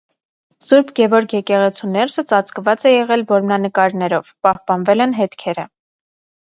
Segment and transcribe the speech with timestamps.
[0.67, 5.71] Սուրբ Գևորգ եկեղեցու ներսը ծածկված է եղել որմնանկարներով (պահպանվել են հետքերը)։